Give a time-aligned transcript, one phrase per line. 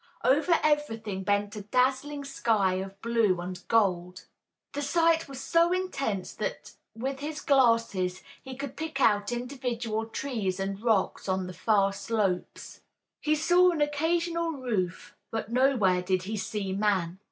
[0.23, 4.25] Over everything bent a dazzling sky of blue and gold.
[4.73, 10.59] The light was so intense that with his glasses he could pick out individual trees
[10.59, 12.81] and rocks on the far slopes.
[13.21, 17.19] He saw an occasional roof, but nowhere did he see man.